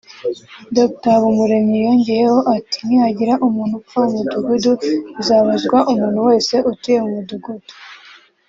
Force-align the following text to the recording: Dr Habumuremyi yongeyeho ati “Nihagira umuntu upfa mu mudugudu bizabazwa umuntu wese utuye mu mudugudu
Dr 0.75 1.09
Habumuremyi 1.13 1.77
yongeyeho 1.85 2.39
ati 2.57 2.79
“Nihagira 2.87 3.33
umuntu 3.47 3.73
upfa 3.81 3.99
mu 4.01 4.09
mudugudu 4.17 4.71
bizabazwa 5.15 5.77
umuntu 5.91 6.19
wese 6.29 6.55
utuye 6.71 6.97
mu 7.03 7.09
mudugudu 7.17 7.69